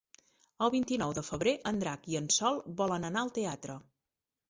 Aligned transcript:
El 0.67 0.71
vint-i-nou 0.75 1.13
de 1.17 1.23
febrer 1.27 1.55
en 1.73 1.83
Drac 1.85 2.09
i 2.15 2.19
en 2.23 2.33
Sol 2.41 2.61
volen 2.83 3.11
anar 3.13 3.27
al 3.27 3.35
teatre. 3.41 3.81